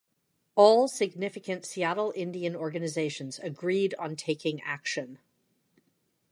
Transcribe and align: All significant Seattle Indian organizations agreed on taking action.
All 0.55 0.87
significant 0.87 1.63
Seattle 1.63 2.11
Indian 2.15 2.55
organizations 2.55 3.37
agreed 3.37 3.93
on 3.99 4.15
taking 4.15 4.59
action. 4.61 5.19